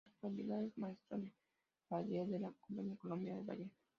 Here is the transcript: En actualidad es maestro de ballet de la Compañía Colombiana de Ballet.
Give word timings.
En 0.03 0.09
actualidad 0.17 0.63
es 0.63 0.75
maestro 0.79 1.19
de 1.19 1.31
ballet 1.87 2.25
de 2.25 2.39
la 2.39 2.51
Compañía 2.61 2.95
Colombiana 2.97 3.39
de 3.41 3.45
Ballet. 3.45 3.71